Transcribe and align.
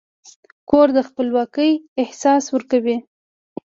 کور 0.69 0.87
د 0.97 0.99
خپلواکۍ 1.07 1.71
احساس 2.01 2.43
ورکوي. 2.55 2.97